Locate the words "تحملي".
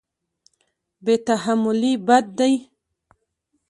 1.25-1.93